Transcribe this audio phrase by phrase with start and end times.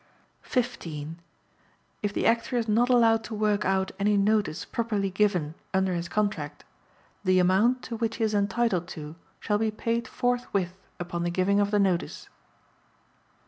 [0.41, 1.19] 15.
[2.01, 6.09] If the Actor is not allowed to work out any notice properly given under his
[6.09, 6.65] contract
[7.23, 11.59] the amount to which he is entitled to shall be paid forthwith upon the giving
[11.59, 12.29] of the notice.